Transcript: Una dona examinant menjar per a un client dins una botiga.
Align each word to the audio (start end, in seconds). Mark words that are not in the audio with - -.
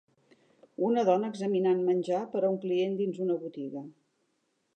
Una 0.87 1.03
dona 1.09 1.29
examinant 1.33 1.83
menjar 1.91 2.23
per 2.33 2.43
a 2.43 2.51
un 2.55 2.59
client 2.65 2.97
dins 3.03 3.21
una 3.27 3.37
botiga. 3.45 3.87